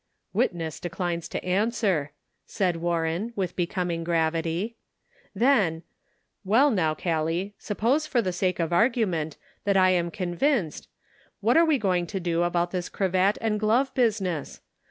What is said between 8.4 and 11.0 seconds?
of the argument, that I am convinced,